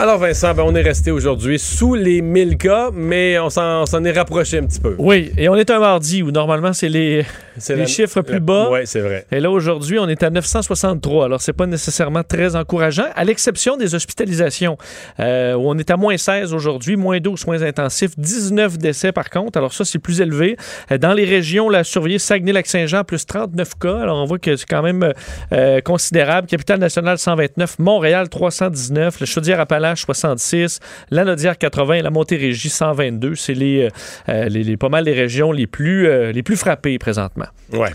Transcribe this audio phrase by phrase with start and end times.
[0.00, 4.12] Alors Vincent, ben, on est resté aujourd'hui sous les 1000 cas, mais on s'en est
[4.12, 4.94] rapproché un petit peu.
[4.96, 7.26] Oui, et on est un mardi où normalement c'est les,
[7.68, 8.68] les chiffres plus bas.
[8.70, 9.26] Oui, c'est vrai.
[9.30, 11.26] Et là aujourd'hui, on est à 963.
[11.26, 14.76] Alors c'est pas nécessairement très encourageant, à l'exception des hospitalisations,
[15.18, 19.30] euh, où on est à moins 16 aujourd'hui, moins 12 soins intensifs, 19 décès par
[19.30, 19.58] contre.
[19.58, 20.56] Alors ça, c'est plus élevé.
[20.90, 23.98] Euh, dans les régions, la surveillée Saguenay-Lac-Saint-Jean, plus 39 cas.
[23.98, 25.12] Alors on voit que c'est quand même
[25.52, 26.46] euh, considérable.
[26.46, 27.78] Capitale-Nationale, 129.
[27.78, 29.20] Montréal, 319.
[29.20, 30.80] Le Chaudière-Appalaches, 66,
[31.10, 33.34] la Nodière 80 et la Montérégie 122.
[33.34, 33.88] C'est les,
[34.28, 37.46] euh, les, les, pas mal les régions les plus, les plus frappées présentement.
[37.72, 37.90] Ouais.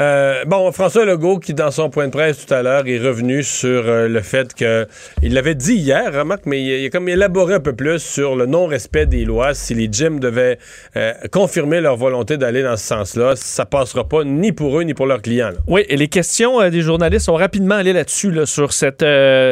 [0.00, 3.44] Euh, bon, François Legault, qui dans son point de presse tout à l'heure est revenu
[3.44, 4.88] sur le fait que
[5.22, 8.46] il l'avait dit hier, remarque, mais il, a comme élaboré un peu plus sur le
[8.46, 9.54] non-respect des lois.
[9.54, 10.58] Si les gyms devaient
[11.30, 15.06] confirmer leur volonté d'aller dans ce sens-là, ça passera pas ni pour eux ni pour
[15.06, 15.52] leurs clients.
[15.68, 19.04] Oui, et les questions des journalistes ont rapidement allé là-dessus, là, sur cette,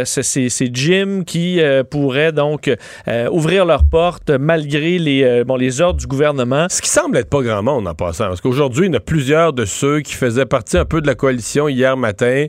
[0.05, 2.71] ces, ces, gyms qui euh, pourraient donc
[3.09, 6.67] euh, ouvrir leurs portes malgré les, euh, bon, les ordres du gouvernement.
[6.71, 9.01] Ce qui semble être pas grand monde en passant, parce qu'aujourd'hui, il y en a
[9.23, 12.47] plusieurs de ceux qui faisaient partie un peu de la coalition hier matin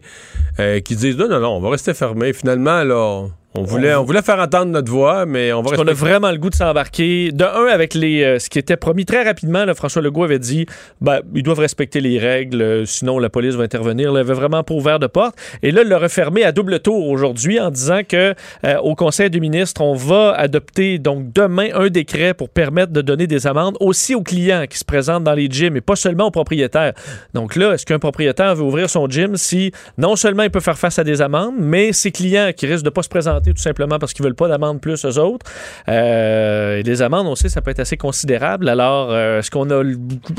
[0.57, 2.33] qui disent non, non, non, on va rester fermé.
[2.33, 5.69] Finalement, là, on voulait, on voulait faire entendre notre voix, mais on va.
[5.69, 7.31] Parce qu'on a vraiment le goût de s'embarquer.
[7.31, 10.65] De un, avec les, euh, ce qui était promis très rapidement, François Legault avait dit,
[11.01, 14.11] ben, ils doivent respecter les règles, euh, sinon la police va intervenir.
[14.11, 15.35] Il avait vraiment pas ouvert de porte.
[15.61, 18.33] Et là, il l'a refermé à double tour aujourd'hui en disant que
[18.65, 23.01] euh, au Conseil des ministres, on va adopter donc demain un décret pour permettre de
[23.01, 26.25] donner des amendes aussi aux clients qui se présentent dans les gyms et pas seulement
[26.25, 26.93] aux propriétaires.
[27.35, 30.77] Donc là, est-ce qu'un propriétaire veut ouvrir son gym si non seulement il peut faire
[30.77, 33.99] face à des amendes, mais ses clients qui risquent de pas se présenter tout simplement
[33.99, 35.45] parce qu'ils veulent pas d'amende plus aux autres.
[35.89, 38.69] Euh, les amendes, on sait, ça peut être assez considérable.
[38.69, 39.83] Alors, euh, est-ce qu'on a,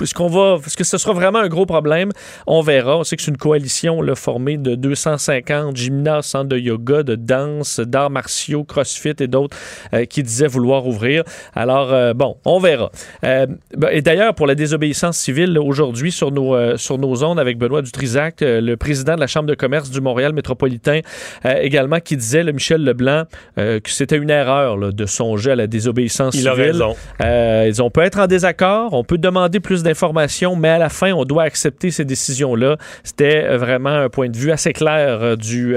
[0.03, 2.11] est-ce qu'on va, est-ce que ce sera vraiment un gros problème?
[2.47, 2.99] On verra.
[2.99, 7.81] On sait que c'est une coalition formée de 250 gymnases, centres de yoga, de danse,
[7.81, 9.57] d'arts martiaux, CrossFit et d'autres
[9.93, 11.25] euh, qui disaient vouloir ouvrir.
[11.55, 12.91] Alors, bon, on verra.
[13.23, 13.59] Ben,
[13.91, 18.37] et d'ailleurs, pour la désobéissance civile aujourd'hui sur nos sur nos ondes avec Benoît Dutrisac,
[18.41, 21.01] le président de la Chambre de commerce du Montréal métropolitain,
[21.45, 23.25] également, qui disait, le Michel Leblanc,
[23.57, 26.47] que c'était une erreur de songer à la désobéissance civile.
[26.47, 26.97] Il a raison.
[27.23, 31.13] Euh, on peut être en désaccord, on peut demander plus d'informations, mais à la fin,
[31.13, 32.77] on doit accepter ces décisions-là.
[33.03, 35.75] C'était euh, vraiment un point de vue assez clair euh, du,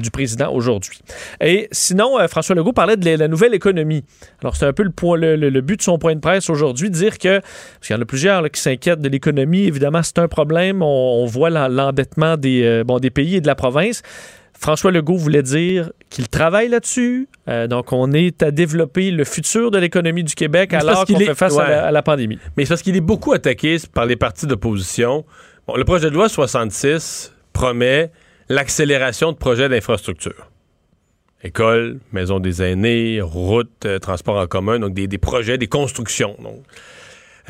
[0.00, 1.00] du, président aujourd'hui.
[1.40, 4.04] Et sinon, François Legault parlait de la nouvelle économie.
[4.42, 7.18] Alors, c'est un peu le, point, le, but de son point de presse aujourd'hui, dire
[7.18, 10.82] que, parce qu'il y en a plusieurs qui s'inquiètent de l'économie, évidemment, c'est un problème.
[10.82, 14.02] On, voit l'endettement des, bon, des pays et de la province.
[14.64, 17.28] François Legault voulait dire qu'il travaille là-dessus.
[17.48, 21.34] Euh, donc, on est à développer le futur de l'économie du Québec alors qu'on fait
[21.34, 22.38] face à, la, pandémie.
[22.56, 25.26] Mais c'est parce qu'il est beaucoup attaqué par les partis d'opposition.
[25.66, 28.10] Bon, le projet de loi 66 promet
[28.48, 30.50] l'accélération de projets d'infrastructure.
[31.42, 36.36] École, maison des aînés, routes, euh, transport en commun, donc des, projets, des constructions.
[36.42, 36.62] Donc.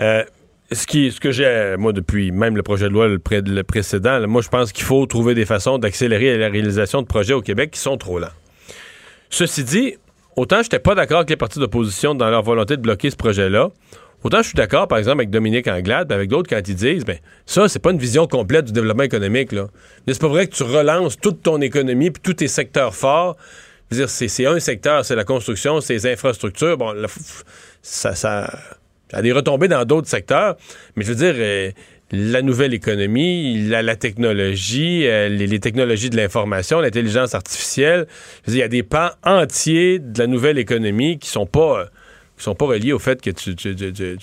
[0.00, 0.24] Euh,
[0.72, 4.42] ce, qui, ce que j'ai, moi, depuis même le projet de loi le, précédent, moi,
[4.42, 7.80] je pense qu'il faut trouver des façons d'accélérer la réalisation de projets au Québec qui
[7.80, 8.32] sont trop lents.
[9.30, 9.94] Ceci dit,
[10.36, 13.16] autant je n'étais pas d'accord avec les partis d'opposition dans leur volonté de bloquer ce
[13.16, 13.70] projet-là,
[14.22, 17.18] autant je suis d'accord, par exemple, avec Dominique Anglade, avec d'autres quand ils disent, ben
[17.46, 19.52] ça, c'est pas une vision complète du développement économique.
[19.52, 19.66] Là.
[20.08, 23.36] C'est pas vrai que tu relances toute ton économie puis tous tes secteurs forts.
[23.90, 26.78] c'est un secteur, c'est la construction, c'est les infrastructures.
[26.78, 26.94] Bon,
[27.82, 28.50] ça, ça
[29.14, 30.56] a des retombées dans d'autres secteurs,
[30.96, 31.70] mais je veux dire, euh,
[32.12, 38.06] la nouvelle économie, la, technologie, euh, les, technologies de l'information, l'intelligence artificielle,
[38.46, 41.86] il y a des pans entiers de la nouvelle économie qui sont pas
[42.36, 43.54] sont pas reliés au fait que tu,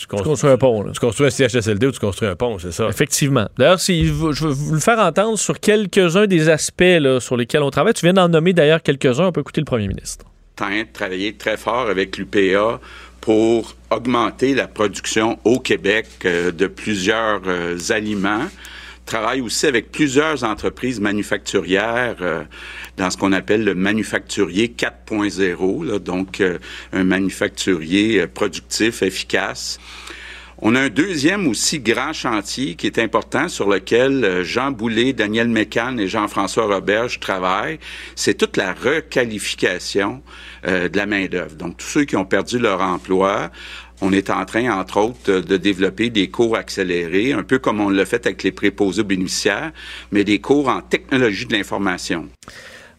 [0.06, 0.84] construis, un pont.
[0.92, 2.88] Tu construis un CHSLD ou tu construis un pont, c'est ça.
[2.90, 3.48] Effectivement.
[3.58, 6.84] D'ailleurs, si je veux vous le faire entendre sur quelques-uns des aspects
[7.20, 7.94] sur lesquels on travaille.
[7.94, 9.28] Tu viens d'en nommer d'ailleurs quelques-uns.
[9.28, 10.26] On peut écouter le premier ministre.
[10.94, 12.80] Travailler très fort avec l'UPA
[13.22, 18.48] pour augmenter la production au Québec euh, de plusieurs euh, aliments
[19.06, 22.44] travaille aussi avec plusieurs entreprises manufacturières euh,
[22.98, 26.42] dans ce qu'on appelle le manufacturier 4.0, donc
[26.94, 29.80] un manufacturier productif, efficace.
[30.64, 35.12] On a un deuxième aussi grand chantier qui est important sur lequel euh, Jean Boulet,
[35.12, 37.80] Daniel Mécan et Jean-François Roberge travaillent.
[38.16, 40.22] C'est toute la requalification
[40.68, 41.56] euh, de la main-d'œuvre.
[41.56, 43.50] Donc, tous ceux qui ont perdu leur emploi,
[44.02, 47.90] on est en train, entre autres, de développer des cours accélérés, un peu comme on
[47.90, 49.72] l'a fait avec les préposés bénéficiaires,
[50.12, 52.30] mais des cours en technologie de l'information.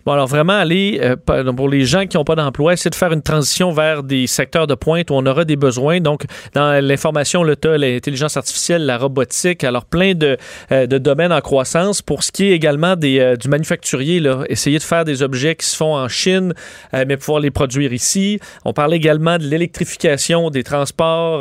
[0.04, 1.16] Bon, alors vraiment, aller, euh,
[1.52, 4.66] pour les gens qui n'ont pas d'emploi, essayer de faire une transition vers des secteurs
[4.66, 6.00] de pointe où on aura des besoins.
[6.00, 10.36] Donc, dans l'information, le l'intelligence artificielle, la robotique, alors plein de,
[10.72, 12.02] euh, de, domaines en croissance.
[12.02, 15.54] Pour ce qui est également des, euh, du manufacturier, là, essayer de faire des objets
[15.54, 16.52] qui se font en Chine,
[16.92, 18.40] mais pouvoir les produire ici.
[18.64, 21.40] On parle également de l'électrification des transports,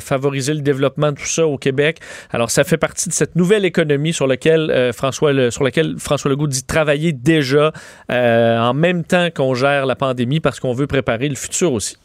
[0.00, 1.98] favoriser le développement de tout ça au Québec.
[2.30, 6.30] Alors, ça fait partie de cette nouvelle économie sur laquelle, François, le, sur laquelle François
[6.30, 7.72] Legault dit travailler déjà
[8.10, 11.96] euh, en même temps qu'on gère la pandémie parce qu'on veut préparer le futur aussi.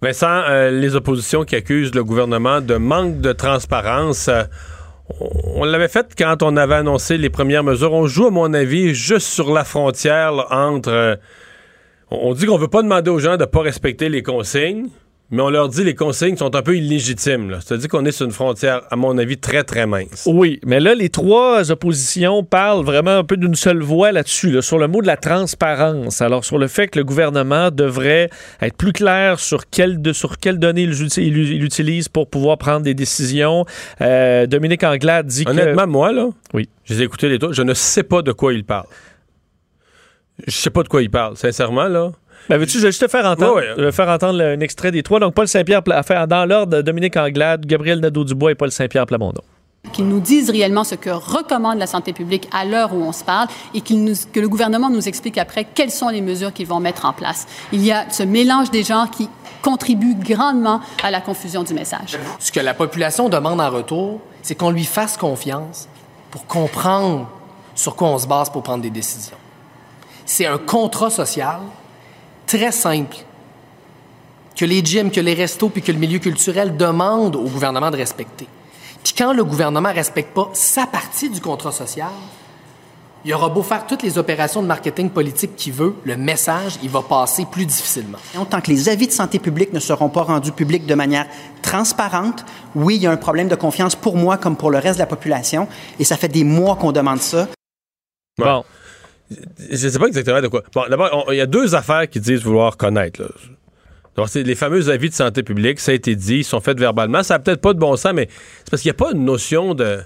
[0.00, 4.42] Vincent, euh, les oppositions qui accusent le gouvernement de manque de transparence, euh,
[5.54, 7.92] on l'avait fait quand on avait annoncé les premières mesures.
[7.92, 11.18] On joue, à mon avis, juste sur la frontière entre...
[12.10, 14.88] on dit qu'on veut pas demander aux gens de ne pas respecter les consignes,
[15.32, 17.58] mais on leur dit les consignes sont un peu illégitimes.
[17.60, 20.28] C'est-à-dire qu'on est sur une frontière, à mon avis, très, très mince.
[20.30, 24.78] Oui, mais là, les trois oppositions parlent vraiment un peu d'une seule voix là-dessus, sur
[24.78, 26.20] le mot de la transparence.
[26.20, 28.28] Alors, sur le fait que le gouvernement devrait
[28.60, 32.94] être plus clair sur quelles de, sur quelles données il, utilise pour pouvoir prendre des
[32.94, 33.64] décisions.
[34.02, 35.50] Euh, Dominique Anglade dit que...
[35.50, 36.68] Honnêtement, moi, là, oui.
[36.84, 38.86] je les ai les trois, je ne sais pas de quoi il parle.
[40.46, 42.12] Je sais pas de quoi il parle, sincèrement, là.
[42.48, 45.20] Ben, veux-tu, je vais juste te faire entendre, faire entendre un extrait des trois.
[45.20, 49.42] Donc, Paul Saint-Pierre, dans l'ordre, Dominique Anglade, Gabriel Nadeau-Dubois et Paul Saint-Pierre Plamondon
[49.92, 53.24] qu'ils nous disent réellement ce que recommande la santé publique à l'heure où on se
[53.24, 57.04] parle et que le gouvernement nous explique après quelles sont les mesures qu'ils vont mettre
[57.04, 57.46] en place.
[57.72, 59.28] Il y a ce mélange des genres qui
[59.60, 62.18] contribue grandement à la confusion du message.
[62.38, 65.88] Ce que la population demande en retour, c'est qu'on lui fasse confiance
[66.30, 67.28] pour comprendre
[67.74, 69.36] sur quoi on se base pour prendre des décisions.
[70.24, 71.60] C'est un contrat social
[72.46, 73.16] très simple
[74.56, 77.96] que les gyms, que les restos, puis que le milieu culturel demandent au gouvernement de
[77.96, 78.46] respecter.
[79.02, 82.10] Puis quand le gouvernement ne respecte pas sa partie du contrat social,
[83.24, 86.90] il aura beau faire toutes les opérations de marketing politique qu'il veut, le message, il
[86.90, 88.18] va passer plus difficilement.
[88.50, 91.26] Tant que les avis de santé publique ne seront pas rendus publics de manière
[91.62, 94.96] transparente, oui, il y a un problème de confiance pour moi comme pour le reste
[94.96, 95.68] de la population,
[96.00, 97.46] et ça fait des mois qu'on demande ça.
[98.38, 98.64] Bon.
[99.70, 100.62] Je sais pas exactement de quoi.
[100.74, 103.22] Bon, d'abord, il y a deux affaires qui disent vouloir connaître.
[104.34, 107.22] Les fameux avis de santé publique, ça a été dit, ils sont faits verbalement.
[107.22, 109.24] Ça n'a peut-être pas de bon sens, mais c'est parce qu'il n'y a pas une
[109.24, 110.00] notion de.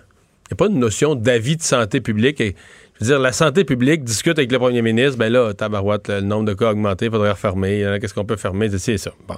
[0.48, 2.40] Il a pas une notion d'avis de santé publique.
[2.40, 2.54] Et,
[2.94, 6.20] je veux dire, la santé publique discute avec le premier ministre, ben là, tabarouette, le
[6.20, 7.98] nombre de cas a augmenté, il faudrait refermer.
[8.00, 8.70] Qu'est-ce qu'on peut fermer?
[8.78, 9.10] C'est ça.
[9.26, 9.36] Bon.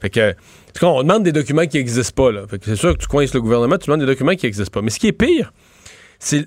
[0.00, 0.34] Fait que,
[0.80, 3.86] on demande des documents qui n'existent pas, c'est sûr que tu coinces le gouvernement, tu
[3.86, 4.80] demandes des documents qui n'existent pas.
[4.80, 5.52] Mais ce qui est pire,
[6.18, 6.46] c'est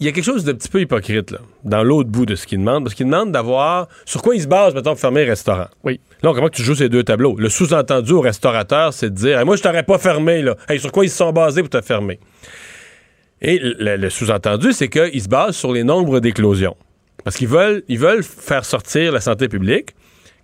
[0.00, 2.46] il y a quelque chose de petit peu hypocrite là, dans l'autre bout de ce
[2.46, 5.26] qu'il demande, parce qu'il demande d'avoir sur quoi il se base, mettons, pour fermer un
[5.26, 5.66] restaurant.
[5.84, 6.00] Oui.
[6.22, 7.36] Là, on comprend que tu joues ces deux tableaux.
[7.38, 10.56] Le sous-entendu au restaurateur, c'est de dire Moi, je t'aurais pas fermé, là.
[10.78, 12.18] sur quoi ils se sont basés pour te fermer?
[13.42, 16.76] Et le, sous-entendu, c'est qu'ils se basent sur les nombres d'éclosions.
[17.22, 19.94] Parce qu'ils veulent, ils veulent faire sortir la santé publique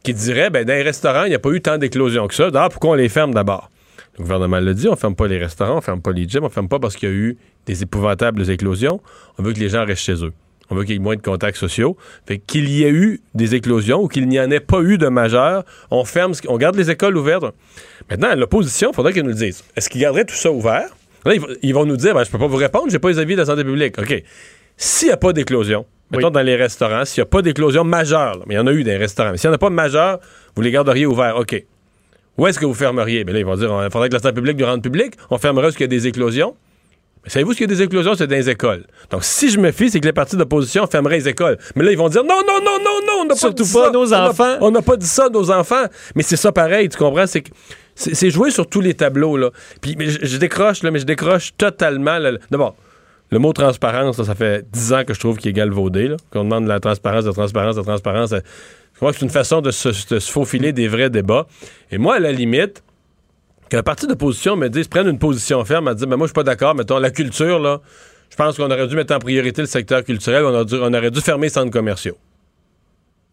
[0.02, 2.50] qui dirait ben, dans les restaurants, il n'y a pas eu tant d'éclosions que ça.
[2.50, 3.70] D'ailleurs, pourquoi on les ferme d'abord?
[4.18, 6.48] Le gouvernement le dit, on ferme pas les restaurants, on ferme pas les gyms, on
[6.48, 7.36] ferme pas parce qu'il y a eu
[7.66, 9.00] des épouvantables éclosions.
[9.38, 10.32] On veut que les gens restent chez eux.
[10.70, 11.96] On veut qu'il y ait moins de contacts sociaux.
[12.26, 15.08] Fait qu'il y ait eu des éclosions ou qu'il n'y en ait pas eu de
[15.08, 17.44] majeur, on ferme, on garde les écoles ouvertes.
[18.10, 19.64] Maintenant, l'opposition, il faudrait qu'ils nous le disent.
[19.76, 20.88] Est-ce qu'ils garderaient tout ça ouvert?
[21.24, 23.34] Là, ils vont nous dire, ben, je peux pas vous répondre, j'ai pas les avis
[23.34, 23.98] de la santé publique.
[23.98, 24.22] OK.
[24.76, 28.42] S'il n'y a pas d'éclosion, mettons dans les restaurants, s'il n'y a pas d'éclosion majeure,
[28.46, 29.70] mais il y en a eu dans les restaurants, mais s'il n'y en a pas
[29.70, 30.20] de majeure,
[30.54, 31.36] vous les garderiez ouverts.
[31.36, 31.64] OK.
[32.38, 33.24] Où est-ce que vous fermeriez?
[33.24, 35.14] Bien là, ils vont dire, il faudrait que la santé publique nous rende public.
[35.30, 36.54] On fermerait ce qu'il y a des éclosions.
[37.24, 38.14] Mais savez-vous ce qu'il y a des éclosions?
[38.14, 38.84] C'est dans les écoles.
[39.10, 41.58] Donc, si je me fie, c'est que les partis d'opposition fermeraient les écoles.
[41.74, 43.90] Mais là, ils vont dire, non, non, non, non, non, on n'a pas dit pas
[43.90, 44.56] nos enfants.
[44.60, 45.86] On n'a pas dit ça à nos enfants.
[46.14, 47.26] Mais c'est ça pareil, tu comprends?
[47.26, 47.50] C'est que
[47.96, 49.50] c'est joué sur tous les tableaux, là.
[49.80, 52.18] Puis, je, décroche, là, mais je décroche totalement.
[52.50, 52.76] D'abord,
[53.30, 56.64] le mot transparence, ça fait dix ans que je trouve qu'il est galvaudé, Qu'on demande
[56.64, 58.34] de la transparence, de la transparence, de la transparence.
[58.96, 61.46] Je crois que c'est une façon de se, faufiler des vrais débats.
[61.90, 62.82] Et moi, à la limite,
[63.68, 66.34] qu'un parti d'opposition me dise, prenne une position ferme, à dire, mais moi, je suis
[66.34, 67.82] pas d'accord, mettons, la culture, là,
[68.30, 71.20] je pense qu'on aurait dû mettre en priorité le secteur culturel, on, on aurait dû
[71.20, 72.16] fermer les centres commerciaux.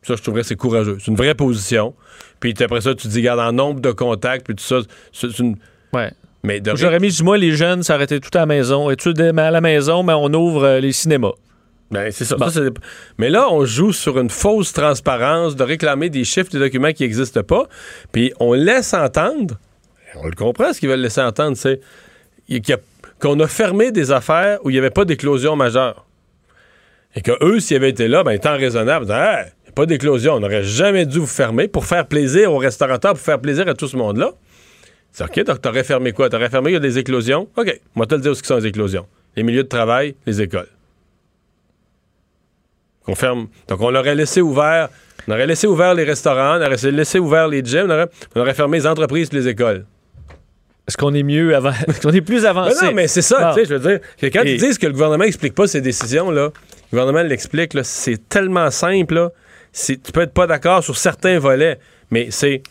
[0.01, 0.97] Ça, je trouverais c'est courageux.
[0.99, 1.95] C'est une vraie position.
[2.41, 4.79] Puis après ça, tu dis, regarde, en nombre de contacts, puis tout ça,
[5.13, 5.55] c'est une...
[5.93, 6.11] Ouais.
[6.43, 8.89] Mais J'aurais mis, moi, les jeunes s'arrêtaient tout à la maison?
[8.89, 11.31] Et tu à la maison, mais on ouvre euh, les cinémas?
[11.93, 12.35] Ben, c'est ça.
[13.19, 17.03] mais là, on joue sur une fausse transparence de réclamer des chiffres, des documents qui
[17.03, 17.67] n'existent pas.
[18.11, 19.55] Puis on laisse entendre,
[20.15, 21.79] On le comprend, ce qu'ils veulent laisser entendre, c'est
[23.21, 26.05] qu'on a fermé des affaires où il n'y avait pas d'éclosion majeure.
[27.15, 30.63] Et que eux, s'ils avaient été là, ben, étant raisonnables, hey, pas d'éclosion, on n'aurait
[30.63, 33.97] jamais dû vous fermer pour faire plaisir aux restaurateurs, pour faire plaisir à tout ce
[33.97, 34.31] monde-là.
[35.11, 36.29] C'est OK, donc t'aurais fermé quoi?
[36.29, 37.47] T'aurais fermé, il y a des éclosions?
[37.55, 39.05] OK, moi, te le dire ce qui sont les éclosions?
[39.35, 40.67] Les milieux de travail, les écoles.
[43.15, 43.47] Ferme.
[43.67, 44.89] Donc, on aurait laissé ouvert,
[45.27, 48.77] on aurait laissé ouvert les restaurants, on aurait laissé ouvert les gyms, on aurait, fermé
[48.77, 49.85] les entreprises et les écoles.
[50.87, 51.71] Est-ce qu'on est mieux avant?
[51.87, 52.77] Est-ce qu'on est plus avancé?
[52.81, 54.31] Mais non, mais c'est ça, tu sais, je veux dire.
[54.31, 56.49] quand ils disent que le gouvernement n'explique pas ses décisions, là,
[56.91, 59.31] le gouvernement l'explique, c'est tellement simple, là.
[59.73, 61.79] Tu peux être pas d'accord sur certains volets,
[62.11, 62.61] mais c'est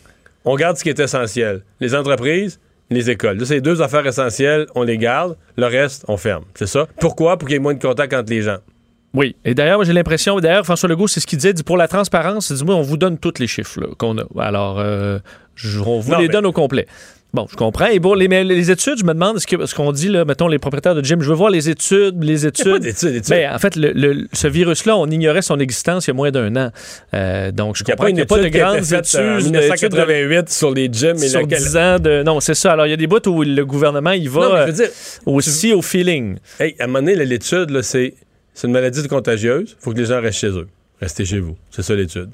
[0.45, 1.63] on garde ce qui est essentiel.
[1.79, 2.59] Les entreprises,
[2.89, 3.45] les écoles.
[3.45, 5.37] C'est deux affaires essentielles, on les garde.
[5.57, 6.43] Le reste, on ferme.
[6.55, 6.87] C'est ça?
[6.99, 7.37] Pourquoi?
[7.37, 8.57] Pour qu'il y ait moins de contact entre les gens.
[9.13, 9.35] Oui.
[9.45, 12.51] Et d'ailleurs, j'ai l'impression, d'ailleurs, François Legault, c'est ce qu'il disait, dit pour la transparence,
[12.51, 14.25] dit, moi, on vous donne tous les chiffres qu'on a.
[14.39, 15.19] Alors, euh,
[15.85, 16.87] on vous les donne au complet.
[17.33, 17.87] Bon, je comprends.
[17.87, 20.93] Et bon, les, les études, je me demande ce qu'on dit, là, mettons, les propriétaires
[20.93, 22.67] de gym, je veux voir les études, les études.
[22.67, 26.11] Il pas d'études, ben, en fait, le, ce virus-là, on ignorait son existence il y
[26.11, 26.69] a moins d'un an.
[27.15, 29.19] Euh, donc, je comprends qu'il n'y a pas de grandes études.
[29.19, 32.21] En 1988 sur les gyms et sur 10 ans de...
[32.21, 32.73] Non, c'est ça.
[32.73, 34.87] Alors, il y a des bouts où le gouvernement, il va euh,
[35.25, 36.37] aussi au feeling.
[36.59, 38.13] Hey, à un moment donné, l'étude, c'est
[38.63, 39.75] une maladie contagieuse.
[39.79, 40.67] Il faut que les gens restent chez eux.
[40.99, 41.57] Restez chez vous.
[41.71, 42.31] C'est ça l'étude.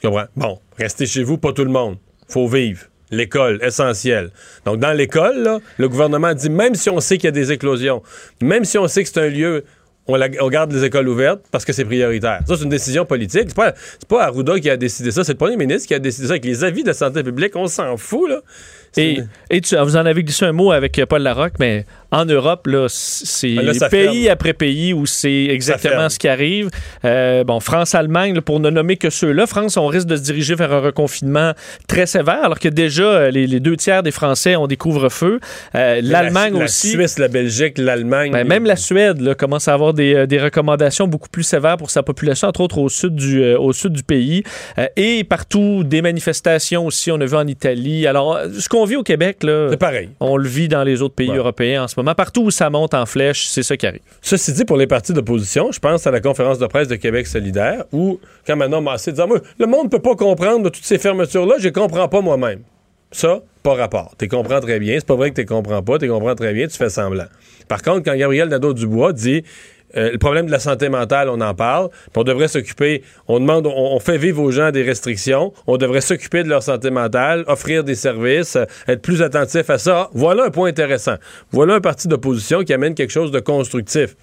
[0.00, 0.26] Tu comprends?
[0.36, 1.96] Bon, restez chez vous, pas tout le monde.
[2.28, 2.82] faut vivre.
[3.10, 4.30] L'école, essentiel.
[4.64, 8.02] Donc, dans l'école, le gouvernement dit, même si on sait qu'il y a des éclosions,
[8.42, 9.64] même si on sait que c'est un lieu
[10.08, 12.40] on, garde les écoles ouvertes parce que c'est prioritaire.
[12.46, 13.46] Ça, c'est une décision politique.
[13.48, 13.74] C'est pas,
[14.08, 16.44] pas Arruda qui a décidé ça, c'est le premier ministre qui a décidé ça avec
[16.44, 17.56] les avis de santé publique.
[17.56, 18.40] On s'en fout, là.
[18.96, 19.18] Et,
[19.50, 22.86] et tu, vous en avez glissé un mot avec Paul Larocque, mais en Europe, là,
[22.88, 26.70] c'est ah, pays après pays où c'est exactement ce qui arrive.
[27.04, 30.72] Euh, bon, France-Allemagne, pour ne nommer que ceux-là, France, on risque de se diriger vers
[30.72, 31.52] un reconfinement
[31.88, 35.40] très sévère, alors que déjà, euh, les, deux tiers des Français ont des couvre-feux.
[35.74, 36.96] Euh, L'Allemagne aussi.
[36.96, 38.32] La Suisse, la Belgique, l'Allemagne.
[38.32, 41.90] Ben, même la Suède là, commence à avoir des, des, recommandations beaucoup plus sévères pour
[41.90, 44.42] sa population, entre autres au sud du, au sud du pays.
[44.96, 48.06] et partout, des manifestations aussi, on a vu en Italie.
[48.06, 50.08] Alors, ce qu'on vit au Québec, là, pareil.
[50.20, 52.14] on le vit dans les autres pays européens en ce moment.
[52.14, 54.00] Partout où ça monte en flèche, c'est ça qui arrive.
[54.22, 57.26] Ceci dit, pour les partis d'opposition, je pense à la conférence de presse de Québec
[57.26, 60.84] solidaire où, quand Manon Massé disait moi, Le monde ne peut pas comprendre de toutes
[60.84, 62.60] ces fermetures-là, je ne comprends pas moi-même.
[63.12, 64.14] Ça, pas rapport.
[64.18, 64.94] Tu comprends très bien.
[64.98, 65.98] C'est pas vrai que tu comprends pas.
[65.98, 67.26] Tu comprends très bien, tu fais semblant.
[67.68, 69.42] Par contre, quand Gabriel Nadeau-Dubois dit
[69.96, 71.88] euh, le problème de la santé mentale, on en parle.
[72.14, 75.52] on devrait s'occuper, on demande, on, fait vivre aux gens des restrictions.
[75.66, 79.78] On devrait s'occuper de leur santé mentale, offrir des services, euh, être plus attentif à
[79.78, 80.10] ça.
[80.12, 81.16] Voilà un point intéressant.
[81.50, 84.16] Voilà un parti d'opposition qui amène quelque chose de constructif.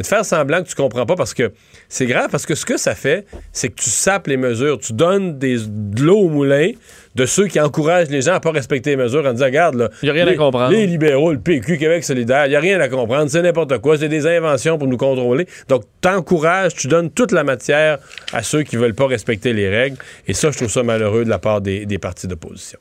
[0.00, 1.52] Mais de faire semblant que tu comprends pas parce que
[1.90, 4.78] c'est grave, parce que ce que ça fait, c'est que tu sapes les mesures.
[4.78, 6.70] Tu donnes des, de l'eau au moulin
[7.16, 9.90] de ceux qui encouragent les gens à pas respecter les mesures en disant, regarde, là,
[10.02, 10.72] il a rien les, à comprendre.
[10.72, 13.30] Les libéraux, le PQ, Québec solidaire, il n'y a rien à comprendre.
[13.30, 13.98] C'est n'importe quoi.
[13.98, 15.46] C'est des inventions pour nous contrôler.
[15.68, 17.98] Donc, t'encourages, tu donnes toute la matière
[18.32, 19.98] à ceux qui veulent pas respecter les règles.
[20.26, 22.78] Et ça, je trouve ça malheureux de la part des, des partis d'opposition.